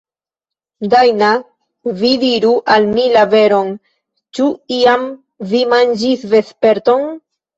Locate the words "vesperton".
6.33-7.07